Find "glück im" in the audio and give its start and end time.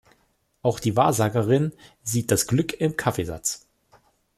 2.47-2.97